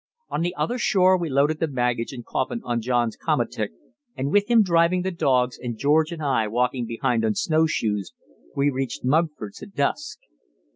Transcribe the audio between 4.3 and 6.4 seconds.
with him driving the dogs and George and